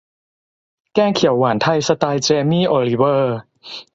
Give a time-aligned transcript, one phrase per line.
[0.93, 3.37] แกงเขียวหวานไทย สไตล์เจมี่ โอลิเวอร์